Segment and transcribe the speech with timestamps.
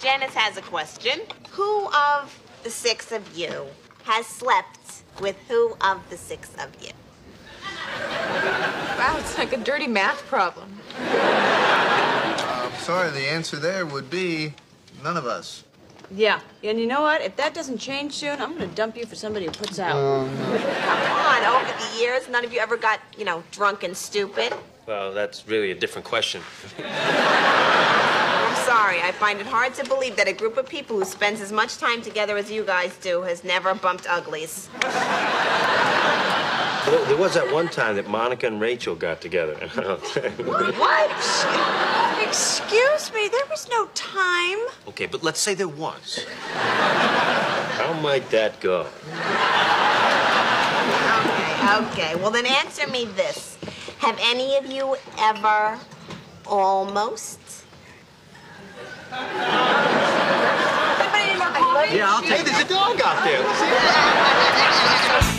[0.00, 1.20] Janice has a question.
[1.50, 3.66] Who of the six of you
[4.04, 6.92] has slept with who of the six of you?
[8.96, 10.80] Wow, it's like a dirty math problem.
[10.98, 14.54] I'm sorry, the answer there would be
[15.04, 15.64] none of us.
[16.10, 17.20] Yeah, and you know what?
[17.20, 19.96] If that doesn't change soon, I'm gonna dump you for somebody who puts out.
[19.96, 20.26] Oh,
[20.82, 24.54] Come on, over the years, none of you ever got, you know, drunk and stupid.
[24.86, 26.40] Well, that's really a different question.
[28.70, 31.40] I'm sorry, I find it hard to believe that a group of people who spends
[31.40, 34.68] as much time together as you guys do has never bumped uglies.
[36.86, 39.54] Well, there was that one time that Monica and Rachel got together.
[40.78, 41.10] What?
[42.22, 44.58] Excuse me, there was no time.
[44.86, 46.24] okay, but let's say there was.
[46.54, 48.86] How might that go?
[51.18, 52.14] Okay, okay.
[52.22, 53.58] Well, then answer me this.
[53.98, 55.80] Have any of you ever
[56.46, 57.39] almost?
[61.92, 62.30] Yeah, I'll take.
[62.30, 63.42] Hey, there's a dog out there.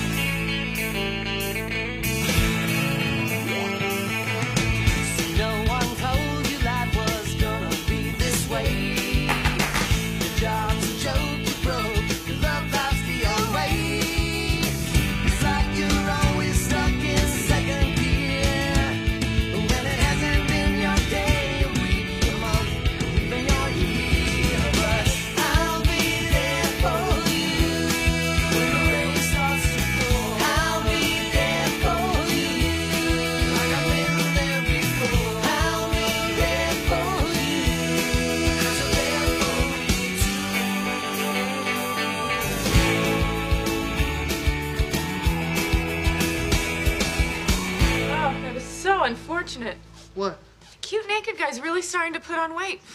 [51.91, 52.81] starting to put on weight.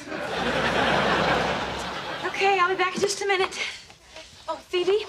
[2.25, 3.59] Okay, I'll be back in just a minute.
[4.47, 5.07] Oh, Phoebe,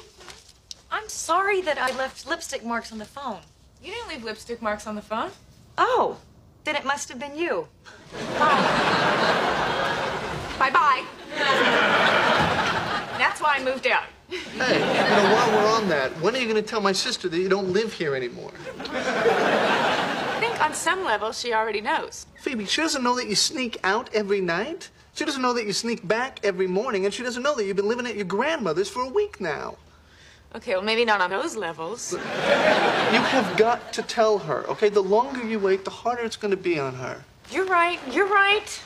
[0.90, 3.42] I'm sorry that I left lipstick marks on the phone.
[3.84, 5.32] You didn't leave lipstick marks on the phone.
[5.78, 6.18] Oh,
[6.64, 7.68] then it must have been you.
[8.36, 8.58] Oh.
[10.58, 11.04] Bye bye.
[13.18, 14.06] That's why I moved out.
[14.30, 17.28] Hey, you know, while we're on that, when are you going to tell my sister
[17.28, 18.52] that you don't live here anymore?
[20.68, 22.26] I think on some level she already knows.
[22.42, 24.90] Phoebe, she doesn't know that you sneak out every night.
[25.14, 27.78] She doesn't know that you sneak back every morning, and she doesn't know that you've
[27.78, 29.78] been living at your grandmother's for a week now.
[30.56, 32.12] Okay, well maybe not on those levels.
[32.12, 34.90] You have got to tell her, okay?
[34.90, 37.24] The longer you wait, the harder it's going to be on her.
[37.50, 38.00] You're right.
[38.12, 38.82] You're right.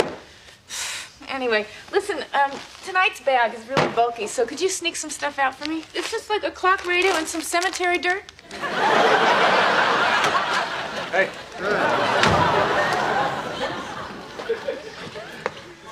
[1.29, 2.23] Anyway, listen.
[2.33, 2.51] Um,
[2.85, 5.83] tonight's bag is really bulky, so could you sneak some stuff out for me?
[5.95, 8.23] It's just like a clock radio and some cemetery dirt.
[11.11, 11.29] Hey.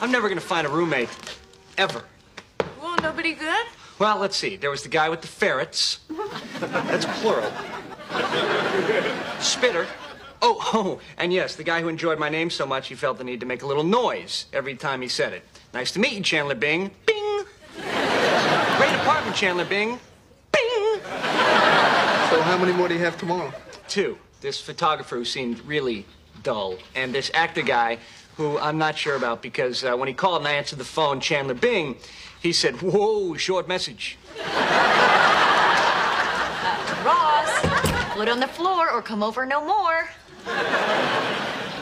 [0.02, 1.10] I'm never gonna find a roommate.
[1.78, 2.04] Ever.
[2.82, 3.68] Well, nobody good.
[4.00, 4.56] Well, let's see.
[4.56, 6.00] There was the guy with the ferrets.
[6.60, 7.52] That's plural.
[9.40, 9.86] Spitter.
[10.42, 13.26] Oh, oh, and yes, the guy who enjoyed my name so much he felt the
[13.26, 15.44] need to make a little noise every time he said it.
[15.74, 16.92] Nice to meet you, Chandler Bing.
[17.06, 17.44] Bing!
[17.76, 20.00] Great apartment, Chandler Bing.
[20.52, 21.02] Bing!
[21.04, 23.54] So how many more do you have tomorrow?
[23.90, 24.18] Two.
[24.42, 26.06] This photographer who seemed really
[26.44, 28.00] dull, and this actor guy
[28.38, 31.20] who I'm not sure about because uh, when he called and I answered the phone,
[31.20, 31.98] Chandler Bing,
[32.42, 34.18] he said, Whoa, short message.
[37.04, 37.50] Ross,
[38.14, 40.10] foot on the floor or come over no more.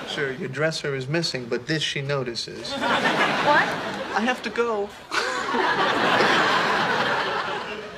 [0.09, 2.71] Sure, your dresser is missing, but this she notices.
[2.71, 2.81] What?
[2.81, 4.89] I have to go.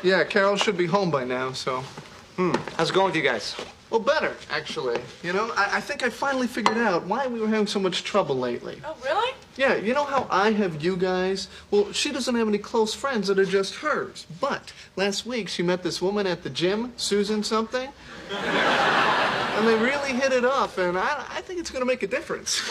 [0.03, 1.79] yeah, Carol should be home by now, so.
[2.35, 2.51] Hmm.
[2.75, 3.55] How's it going with you guys?
[3.89, 5.01] Well, better, actually.
[5.23, 8.03] You know, I, I think I finally figured out why we were having so much
[8.03, 8.79] trouble lately.
[8.85, 9.33] Oh, really?
[9.57, 11.47] Yeah, you know how I have you guys?
[11.71, 14.27] Well, she doesn't have any close friends that are just hers.
[14.39, 17.89] But last week she met this woman at the gym, Susan something.
[18.31, 22.07] and they really hit it off, and I, I think it's going to make a
[22.07, 22.61] difference.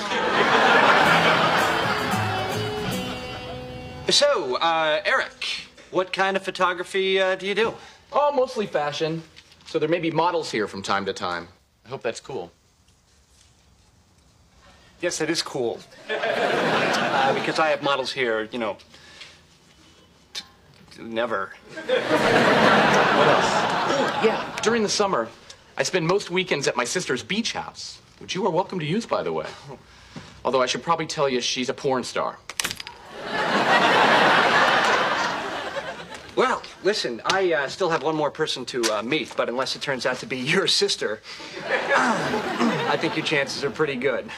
[4.10, 5.44] So, uh, Eric,
[5.90, 7.74] what kind of photography uh, do you do?
[8.10, 9.22] Oh, mostly fashion.
[9.68, 11.46] So there may be models here from time to time.
[11.84, 12.50] I hope that's cool.
[15.02, 15.78] Yes, that is cool.
[16.10, 18.78] uh, because I have models here, you know,
[20.98, 21.52] never.
[21.74, 23.44] What else?
[23.90, 25.28] Oh, yeah, during the summer,
[25.76, 29.04] I spend most weekends at my sister's beach house, which you are welcome to use,
[29.04, 29.48] by the way.
[30.46, 32.38] Although I should probably tell you she's a porn star.
[36.38, 39.82] Well, listen, I uh, still have one more person to uh, meet, but unless it
[39.82, 41.20] turns out to be your sister,
[41.66, 44.30] I think your chances are pretty good.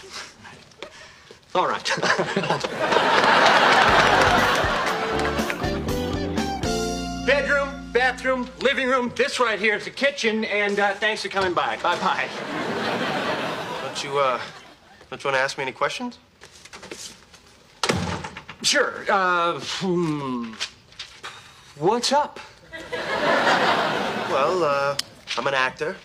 [1.55, 1.85] All right.
[7.27, 9.13] bedroom, bathroom, living room.
[9.15, 11.77] This right here is the kitchen, and uh, thanks for coming by.
[11.83, 12.31] Bye-bye.
[13.85, 14.41] Don't you, uh,
[15.11, 16.19] don't you want to ask me any questions?
[18.63, 19.05] Sure.
[19.07, 20.55] Uh, hmm.
[21.81, 22.39] What's up?
[23.01, 24.99] Well, uh,
[25.39, 25.97] I'm an actor.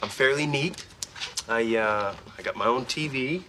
[0.00, 0.86] I'm fairly neat.
[1.48, 3.42] I, uh, I got my own TV.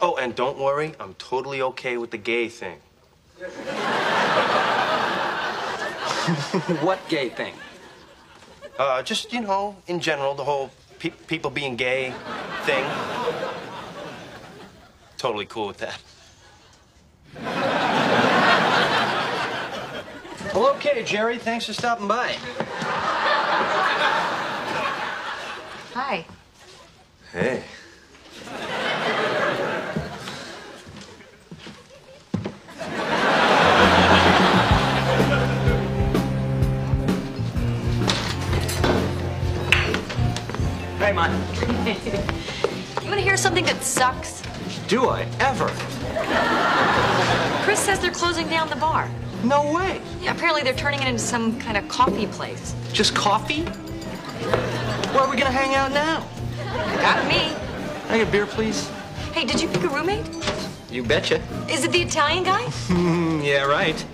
[0.00, 2.78] Oh, and don't worry, I'm totally okay with the gay thing.
[6.80, 7.52] what gay thing?
[8.78, 12.14] Uh, just, you know, in general, the whole pe- people being gay
[12.62, 12.86] thing.
[15.18, 16.00] Totally cool with that.
[20.56, 21.36] Well, okay, Jerry.
[21.36, 22.34] Thanks for stopping by.
[25.92, 26.24] Hi.
[27.30, 27.62] Hey.
[40.98, 41.30] Hey, man.
[43.02, 44.40] You want to hear something that sucks?
[44.88, 45.68] Do I ever?
[47.64, 49.10] Chris says they're closing down the bar.
[49.46, 50.00] No way.
[50.20, 52.74] Yeah, apparently they're turning it into some kind of coffee place.
[52.92, 53.62] Just coffee?
[53.62, 56.26] Where are we gonna hang out now?
[57.00, 57.54] Got me.
[58.06, 58.88] Can I get a beer, please?
[59.32, 60.26] Hey, did you pick a roommate?
[60.90, 61.40] You betcha.
[61.70, 62.64] Is it the Italian guy?
[62.88, 64.04] Mm, yeah, right.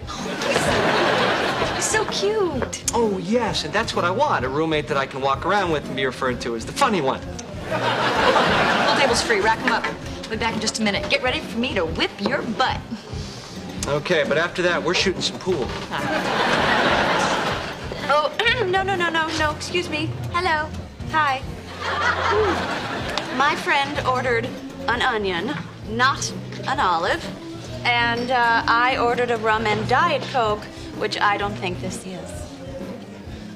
[1.77, 2.85] He's so cute.
[2.93, 4.45] Oh, yes, and that's what I want.
[4.45, 7.01] A roommate that I can walk around with and be referred to as the funny
[7.01, 7.21] one.
[7.21, 9.41] Full table's free.
[9.41, 9.87] Rack them up.
[9.87, 11.09] I'll be back in just a minute.
[11.09, 12.79] Get ready for me to whip your butt.
[13.89, 15.69] Okay, but after that, we're shooting some pool.
[18.15, 18.31] Oh,
[18.67, 19.53] no, no, no, no, no.
[19.53, 20.11] Excuse me.
[20.33, 20.69] Hello.
[21.13, 21.41] Hi.
[23.37, 24.47] My friend ordered
[24.89, 25.53] an onion,
[25.89, 26.31] not
[26.67, 27.25] an olive.
[27.87, 30.63] And uh, I ordered a rum and Diet Coke,
[30.99, 32.31] which I don't think this is.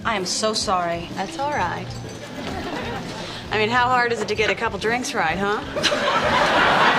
[0.04, 1.08] I am so sorry.
[1.14, 1.86] That's all right.
[3.50, 5.60] I mean, how hard is it to get a couple drinks right, huh?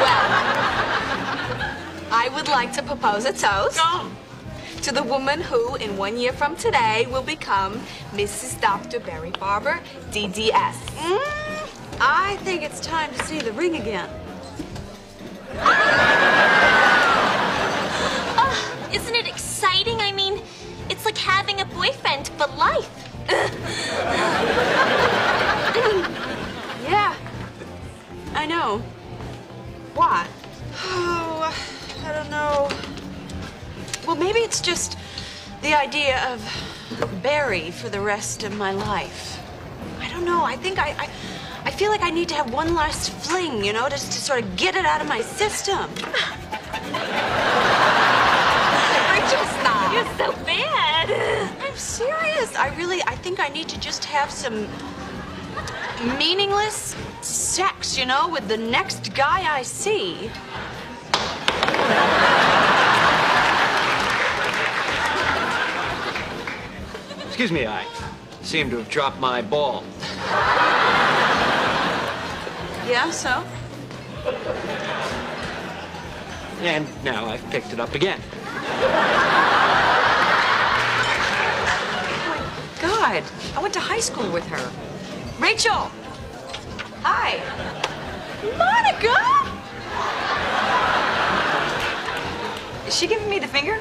[0.00, 0.59] Well,
[2.12, 3.80] I would like to propose a toast
[4.82, 7.80] to the woman who, in one year from today, will become
[8.12, 8.60] Mrs.
[8.60, 9.00] Dr.
[9.00, 9.80] Barry Farber,
[10.10, 10.74] DDS.
[10.96, 14.08] Mm, I think it's time to see the ring again.
[18.42, 20.00] Oh, isn't it exciting?
[20.00, 20.40] I mean,
[20.88, 22.88] it's like having a boyfriend for life.
[26.88, 27.14] Yeah,
[28.34, 28.78] I know.
[29.94, 30.26] What?
[32.20, 32.68] I don't know.
[34.06, 34.98] Well, maybe it's just
[35.62, 39.40] the idea of Barry for the rest of my life.
[40.00, 40.44] I don't know.
[40.44, 41.08] I think I, I,
[41.64, 44.42] I feel like I need to have one last fling, you know, just to sort
[44.42, 45.88] of get it out of my system.
[49.14, 49.94] Rachel, stop.
[49.94, 51.10] You're so bad.
[51.62, 52.54] I'm serious.
[52.54, 54.68] I really, I think I need to just have some
[56.18, 60.30] meaningless sex, you know, with the next guy I see.
[67.26, 67.86] Excuse me, I
[68.42, 69.82] seem to have dropped my ball.
[72.86, 73.42] Yeah, so?
[76.60, 78.20] And now I've picked it up again.
[82.26, 83.22] Oh, God,
[83.56, 84.70] I went to high school with her.
[85.38, 85.90] Rachel!
[87.02, 87.40] Hi.
[88.58, 89.49] Monica!
[92.90, 93.80] Is she giving me the finger?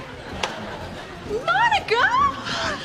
[1.31, 2.05] Monica!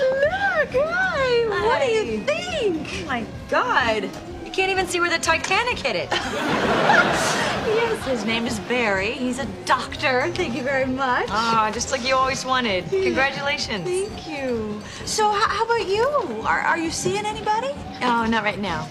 [0.01, 1.45] Look, hi.
[1.51, 2.89] What do you think?
[3.03, 4.05] Oh my God.
[4.43, 6.09] You can't even see where the Titanic hit it.
[7.65, 9.13] Yes, his name is Barry.
[9.13, 10.31] He's a doctor.
[10.35, 11.27] Thank you very much.
[11.31, 12.89] Ah, just like you always wanted.
[12.91, 13.85] Congratulations.
[13.85, 14.83] Thank you.
[15.07, 16.07] So, how about you?
[16.47, 17.71] Are, are you seeing anybody?
[18.03, 18.87] Oh, not right now.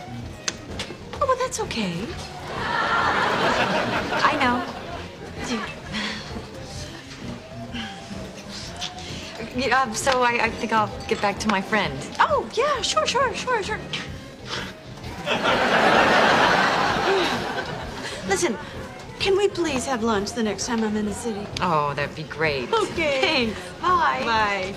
[1.14, 1.94] Oh, well, that's okay.
[4.24, 4.84] I know.
[9.56, 11.94] Yeah, um, so I, I think I'll get back to my friend.
[12.20, 13.80] Oh, yeah, sure, sure, sure, sure.
[18.28, 18.58] Listen,
[19.20, 21.46] can we please have lunch the next time I'm in the city?
[21.62, 22.74] Oh, that'd be great.
[22.74, 23.22] Okay.
[23.22, 23.60] Thanks.
[23.80, 24.22] Bye.
[24.26, 24.74] Bye.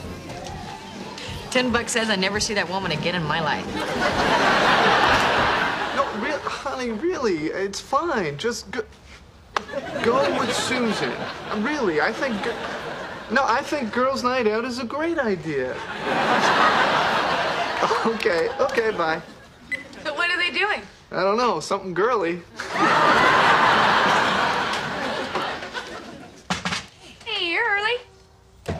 [1.50, 3.64] Ten bucks says I never see that woman again in my life.
[5.96, 8.36] No, real, honey, really, it's fine.
[8.36, 8.82] Just go,
[10.02, 11.14] go with Susan.
[11.62, 12.36] Really, I think.
[13.28, 15.76] G- No, I think girls' night out is a great idea.
[18.06, 19.20] Okay, okay, bye.
[20.02, 20.80] So what are they doing?
[21.10, 22.40] I don't know, something girly.
[27.24, 27.96] Hey, you're early.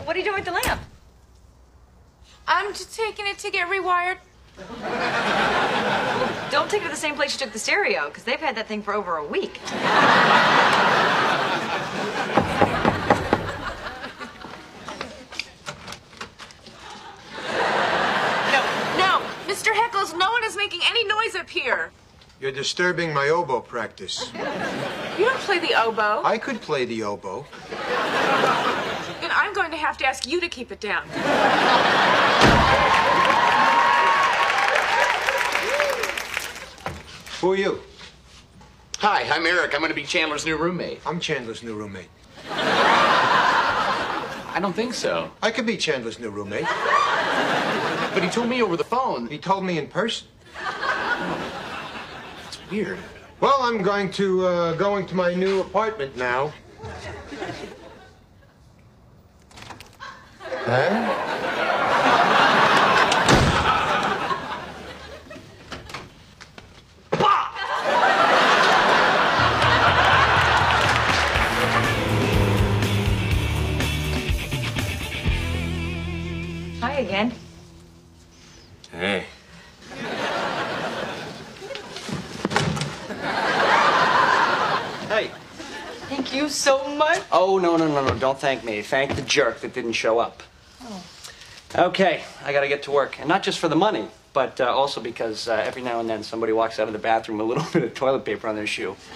[0.05, 0.81] What are you doing with the lamp?
[2.47, 4.17] I'm just taking it to get rewired?
[6.49, 8.67] Don't take it to the same place you took the stereo, because they've had that
[8.67, 9.59] thing for over a week.
[18.97, 19.21] No,
[19.57, 19.73] Mr.
[19.73, 21.89] Heckles, no one is making any noise up here.
[22.39, 24.31] You're disturbing my oboe practice.
[25.17, 26.21] You don't play the oboe.
[26.23, 27.43] I could play the oboe.
[29.19, 31.07] Then I'm going to have to ask you to keep it down.
[37.41, 37.81] Who are you?
[38.99, 39.73] Hi, I'm Eric.
[39.73, 41.01] I'm going to be Chandler's new roommate.
[41.03, 42.09] I'm Chandler's new roommate.
[44.53, 45.31] I don't think so.
[45.41, 46.67] I could be Chandler's new roommate.
[48.17, 49.27] But he told me over the phone.
[49.27, 50.27] He told me in person.
[52.47, 52.97] It's weird.
[53.41, 56.51] Well, I'm going to uh, go into my new apartment now.
[60.65, 61.26] Huh?
[88.27, 88.81] Don't thank me.
[88.81, 90.43] Thank the jerk that didn't show up.
[91.73, 93.17] Okay, I gotta get to work.
[93.21, 96.23] And not just for the money, but uh, also because uh, every now and then
[96.23, 98.67] somebody walks out of the bathroom with a little bit of toilet paper on their
[98.67, 98.97] shoe.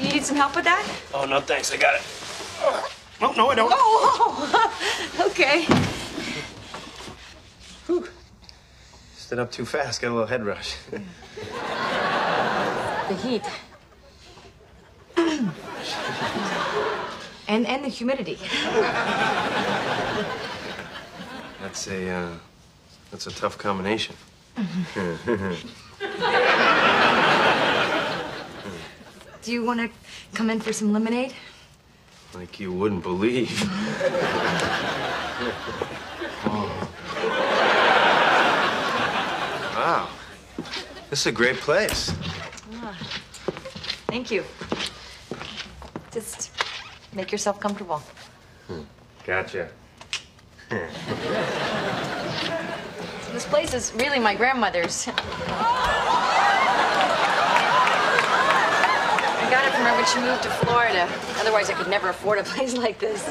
[0.00, 0.84] You need some help with that?
[1.14, 1.72] Oh, no, thanks.
[1.72, 2.02] I got it.
[3.20, 3.72] No, no, I don't.
[3.74, 5.64] Oh, okay.
[7.86, 8.08] Whew.
[9.16, 10.00] Stood up too fast.
[10.00, 10.76] Got a little head rush.
[13.08, 13.42] The heat.
[17.48, 18.38] and and the humidity.
[21.60, 22.32] That's a, uh,
[23.10, 24.14] that's a tough combination.
[29.42, 29.88] Do you want to
[30.34, 31.34] come in for some lemonade?
[32.34, 33.50] like you wouldn't believe.
[36.44, 36.84] Oh.
[39.78, 40.08] Wow.
[41.08, 42.12] This is a great place.
[44.06, 44.44] Thank you.
[46.12, 46.50] Just
[47.14, 48.02] make yourself comfortable.
[48.66, 48.82] Hmm.
[49.24, 49.68] Gotcha.
[53.32, 55.06] This place is really my grandmother's.
[55.06, 55.12] I
[59.48, 61.06] got it from her when she moved to Florida.
[61.38, 63.28] Otherwise, I could never afford a place like this.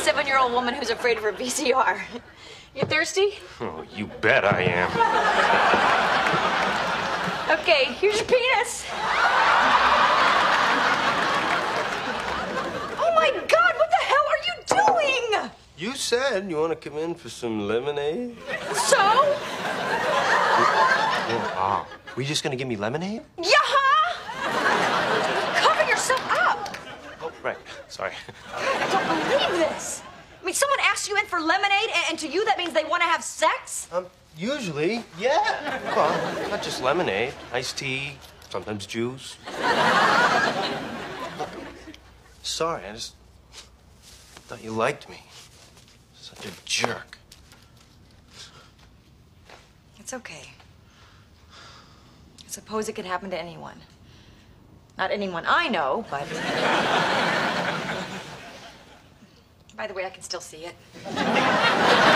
[0.00, 2.00] Seven-year-old woman who's afraid of her VCR.
[2.72, 3.32] You thirsty?
[3.60, 4.90] Oh, you bet I am.
[7.58, 8.84] okay, here's your penis.
[12.96, 15.50] Oh my God, what the hell are you doing?
[15.76, 18.36] You said you want to come in for some lemonade.
[18.74, 18.98] So?
[21.62, 21.86] Oh.
[22.14, 23.22] Were you just going to give me lemonade?
[23.36, 23.59] Yeah!
[27.42, 27.58] Right.
[27.88, 28.12] Sorry.
[28.54, 30.02] I don't believe this.
[30.40, 32.84] I mean, someone asked you in for lemonade, and, and to you that means they
[32.84, 33.88] want to have sex?
[33.92, 34.06] Um,
[34.36, 35.78] usually, yeah.
[35.94, 37.34] Well, not just lemonade.
[37.52, 38.16] Iced tea,
[38.48, 39.36] sometimes juice.
[42.42, 43.14] Sorry, I just
[44.46, 45.22] thought you liked me.
[46.14, 47.18] Such a jerk.
[49.98, 50.50] It's okay.
[51.50, 53.80] I suppose it could happen to anyone.
[55.00, 56.28] Not anyone I know, but.
[59.74, 60.74] By the way, I can still see it.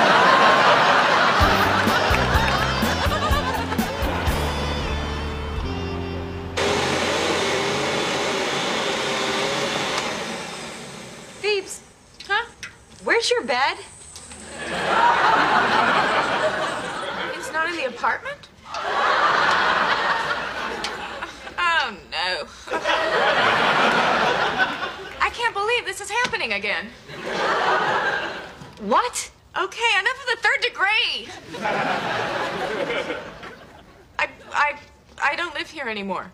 [36.04, 36.30] anymore.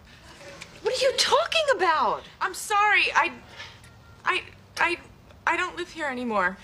[0.83, 2.23] What are you talking about?
[2.41, 3.05] I'm sorry.
[3.15, 3.31] I,
[4.25, 4.43] I,
[4.79, 4.99] I,
[5.47, 6.59] I don't live here anymore.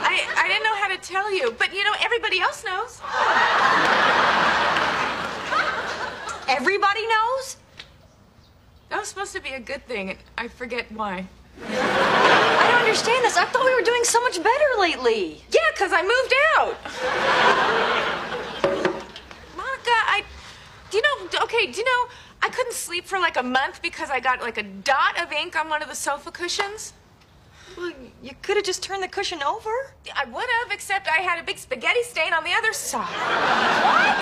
[0.00, 3.00] I, I didn't know how to tell you, but you know, everybody else knows.
[6.48, 7.56] Everybody knows?
[8.90, 11.26] That was supposed to be a good thing, and I forget why.
[11.66, 13.36] I don't understand this.
[13.36, 15.42] I thought we were doing so much better lately.
[15.50, 17.96] Yeah, because I moved out.
[21.48, 22.12] Okay, do you know,
[22.42, 25.56] I couldn't sleep for like a month because I got like a dot of ink
[25.58, 26.92] on one of the sofa cushions.
[27.76, 29.70] Well, you could have just turned the cushion over.
[30.14, 33.06] I would have, except I had a big spaghetti stain on the other side.
[33.86, 34.18] what?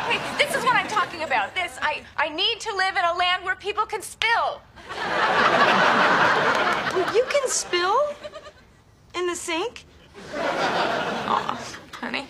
[0.00, 1.54] Okay, this is what I'm talking about.
[1.54, 1.78] This.
[1.82, 4.60] I, I need to live in a land where people can spill.
[6.92, 7.98] Well, you can spill
[9.14, 9.84] in the sink.
[10.34, 11.60] Aw,
[11.92, 12.26] honey,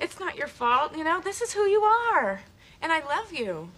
[0.00, 1.20] it's not your fault, you know?
[1.20, 2.40] This is who you are.
[2.86, 3.70] And I love you.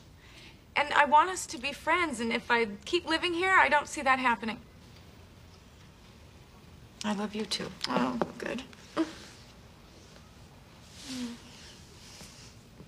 [0.77, 3.88] And I want us to be friends, and if I keep living here, I don't
[3.88, 4.59] see that happening.
[7.07, 7.71] I love you too.
[7.88, 8.62] Oh, good.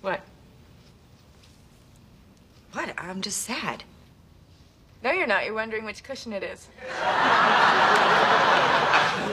[0.01, 0.21] What?
[2.73, 2.93] What?
[2.99, 3.83] I'm just sad.
[5.03, 5.45] No, you're not.
[5.45, 6.67] You're wondering which cushion it is.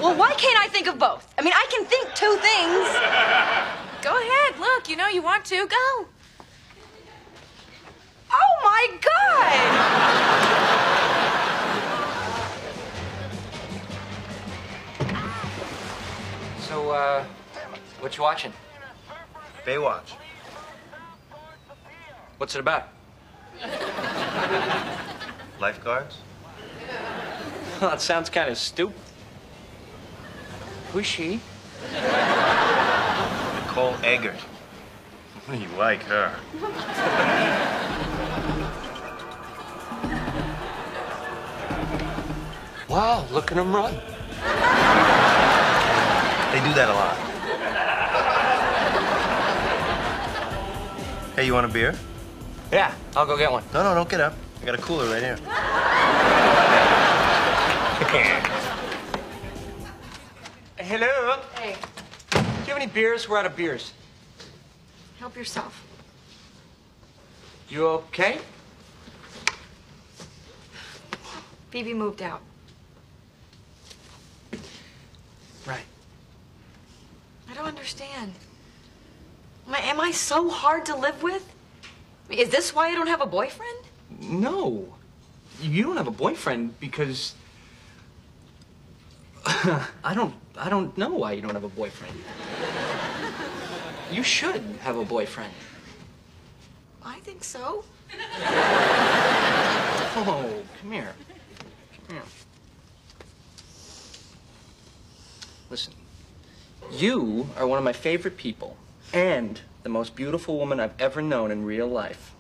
[0.00, 1.34] Well, why can't I think of both?
[1.36, 2.86] I mean, I can think two things.
[4.00, 4.60] Go ahead.
[4.60, 5.66] Look, you know you want to.
[5.66, 6.06] Go.
[8.78, 9.58] My God!
[16.60, 17.24] So, uh,
[17.98, 18.52] what you watching?
[19.66, 20.12] Baywatch.
[22.36, 22.88] What's it about?
[25.60, 26.18] Lifeguards?
[27.80, 28.96] Well, that sounds kind of stupid.
[30.92, 31.40] Who's she?
[33.54, 34.38] Nicole Eggert.
[35.52, 36.34] You like her.
[42.88, 43.92] Wow, look at him run.
[46.52, 47.16] They do that a lot.
[51.36, 51.94] Hey, you want a beer?
[52.72, 53.62] Yeah, I'll go get one.
[53.74, 54.34] No, no, don't get up.
[54.62, 55.36] I got a cooler right here.
[60.78, 61.38] Hello?
[61.56, 61.76] Hey,
[62.30, 63.28] Do you have any beers?
[63.28, 63.92] We're out of beers.
[65.18, 65.84] help yourself.
[67.68, 68.38] You okay?
[71.70, 72.40] Phoebe moved out.
[75.66, 75.84] Right.
[77.47, 78.32] I don't understand.
[79.66, 81.44] Am I, am I so hard to live with?
[82.30, 83.78] Is this why I don't have a boyfriend?
[84.20, 84.94] No.
[85.60, 87.34] You don't have a boyfriend because
[89.44, 92.14] I don't I don't know why you don't have a boyfriend.
[94.12, 95.52] You should have a boyfriend.
[97.04, 97.84] I think so.
[100.20, 101.14] Oh, come here.
[102.06, 102.24] Come here.
[105.70, 105.94] Listen.
[106.90, 108.76] You are one of my favorite people
[109.12, 112.32] and the most beautiful woman I've ever known in real life.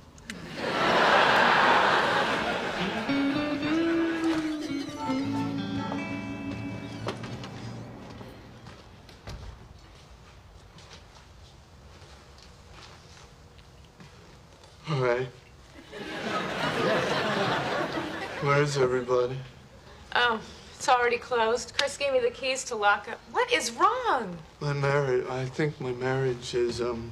[21.28, 21.74] Closed.
[21.76, 23.20] Chris gave me the keys to lock up.
[23.32, 24.38] What is wrong?
[24.60, 25.26] My marriage.
[25.28, 27.10] I think my marriage is um,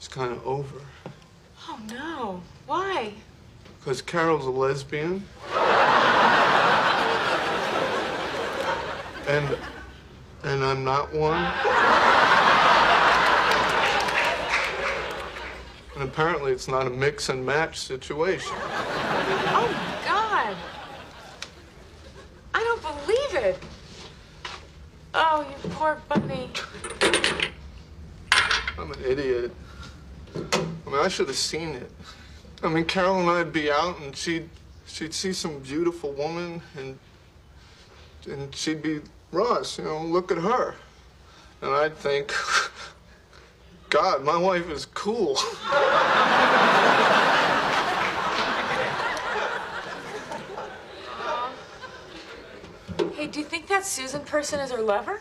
[0.00, 0.76] is kind of over.
[1.68, 2.42] Oh, no.
[2.66, 3.14] Why?
[3.84, 5.24] Cause Carol's a lesbian.
[9.26, 9.58] And
[10.44, 11.42] and I'm not one.
[15.94, 18.52] And apparently it's not a mix and match situation.
[18.54, 20.56] Oh, my God.
[22.54, 23.58] I don't believe it.
[25.14, 26.48] Oh, you poor bunny.
[28.78, 29.50] I'm an idiot.
[30.32, 30.38] I
[30.86, 31.90] mean, I should have seen it.
[32.62, 34.48] I mean, Carol and I'd be out, and she'd
[34.86, 36.96] she'd see some beautiful woman, and
[38.30, 39.00] and she'd be
[39.32, 39.76] Ross.
[39.76, 40.76] You know, look at her,
[41.62, 42.32] and I'd think,
[43.90, 45.36] God, my wife is cool.
[53.16, 55.18] Hey, do you think that Susan person is her lover?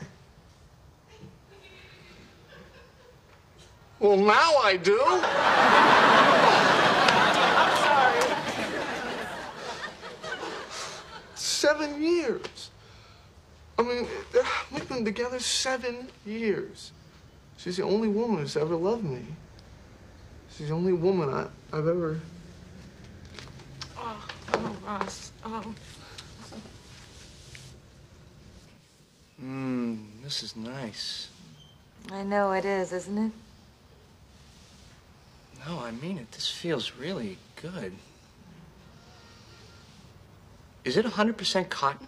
[4.02, 4.98] Well, now I do.
[7.84, 8.22] Sorry.
[11.36, 12.72] Seven years.
[13.78, 14.08] I mean,
[14.72, 16.92] we've been together seven years.
[17.58, 19.22] She's the only woman who's ever loved me.
[20.58, 22.20] She's the only woman I, I've ever.
[23.98, 25.32] Oh, oh, Ross.
[25.46, 25.76] Oh.
[29.46, 31.28] Mmm, this is nice.
[32.12, 33.32] I know it is, isn't it?
[35.68, 36.32] No, I mean it.
[36.32, 37.94] This feels really good.
[40.84, 42.08] Is it 100% cotton?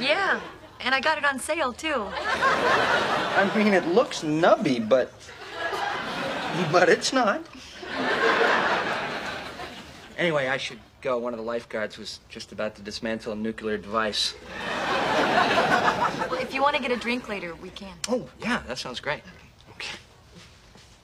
[0.00, 0.40] Yeah.
[0.80, 2.06] And And I got it on sale, too.
[2.06, 5.10] I mean, it looks nubby, but.
[6.70, 7.42] But it's not.
[10.18, 11.16] Anyway, I should go.
[11.16, 14.34] One of the lifeguards was just about to dismantle a nuclear device.
[16.40, 17.94] If you want to get a drink later, we can.
[18.08, 19.22] Oh, yeah, that sounds great.
[19.70, 19.96] Okay.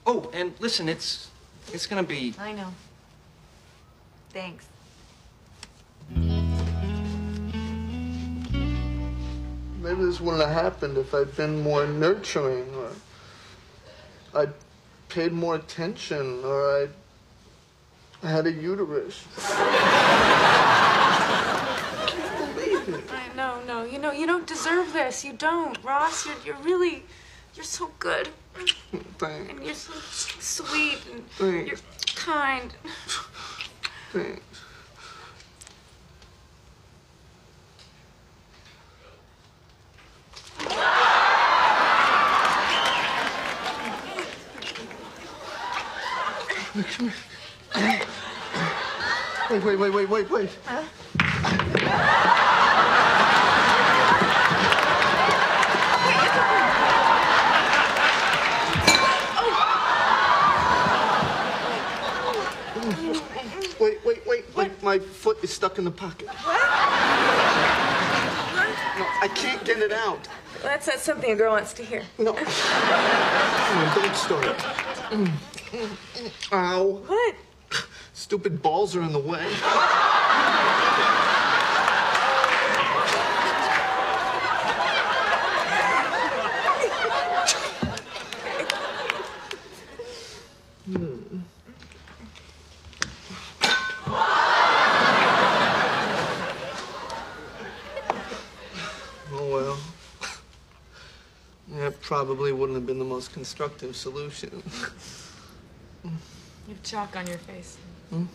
[0.05, 1.29] Oh, and listen, it's
[1.73, 2.73] it's gonna be I know.
[4.31, 4.65] Thanks.
[9.81, 12.91] Maybe this wouldn't have happened if I'd been more nurturing or
[14.35, 14.53] I'd
[15.07, 19.25] paid more attention or I'd had a uterus.
[22.81, 23.18] I know, no,
[23.99, 25.25] you know, you don't deserve this.
[25.25, 26.25] You don't, Ross.
[26.25, 27.03] You're, you're really,
[27.53, 28.29] you're so good,
[29.17, 29.51] Thanks.
[29.51, 29.91] and you're so
[30.39, 31.69] sweet, and Thanks.
[31.69, 32.73] you're kind.
[34.13, 34.41] Thanks.
[49.49, 50.49] Wait, wait, wait, wait, wait, wait.
[63.79, 64.83] Wait, wait, wait, wait.
[64.83, 66.27] My foot is stuck in the pocket.
[66.27, 66.59] What?
[68.97, 70.27] No, I can't get it out.
[70.61, 72.03] That's not something a girl wants to hear.
[72.17, 72.33] No.
[72.33, 74.57] Don't start.
[75.09, 75.31] Mm.
[76.51, 77.01] Ow.
[77.05, 77.35] What?
[78.13, 79.45] Stupid balls are in the way.
[99.31, 99.77] Oh well.
[101.69, 104.61] That probably wouldn't have been the most constructive solution.
[106.03, 106.11] You
[106.67, 107.77] have chalk on your face.
[108.09, 108.25] Hmm?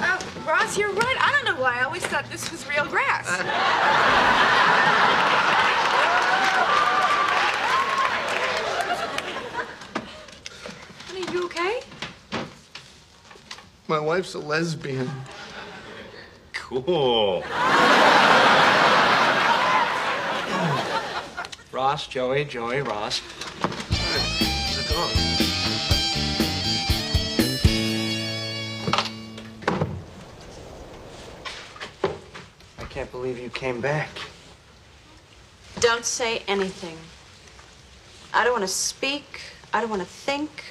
[0.00, 1.16] Oh, Ross, you're right.
[1.20, 1.78] I don't know why.
[1.78, 3.28] I always thought this was real grass.
[11.06, 11.80] Honey, you okay?
[13.88, 15.10] My wife's a lesbian.
[16.54, 17.44] Cool.
[21.90, 23.20] Ross, Joey, Joey, Ross.
[23.60, 25.16] How's it going?
[32.78, 34.08] I can't believe you came back.
[35.80, 36.96] Don't say anything.
[38.32, 39.40] I don't want to speak.
[39.74, 40.62] I don't want to think.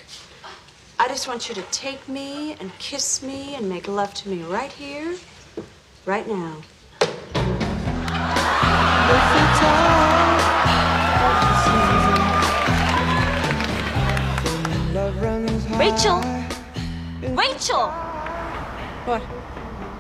[1.00, 4.44] I just want you to take me and kiss me and make love to me
[4.44, 5.18] right here,
[6.06, 6.56] right now.
[15.90, 16.22] Rachel!
[17.36, 17.88] Rachel!
[19.06, 19.24] What?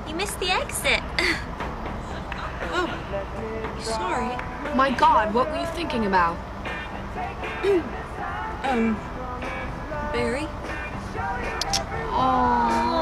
[0.07, 1.01] You missed the exit.
[2.71, 2.85] Oh,
[3.81, 4.27] sorry.
[4.75, 6.37] My God, what were you thinking about?
[8.63, 8.95] Um,
[10.13, 10.47] Barry?
[12.11, 12.98] Oh.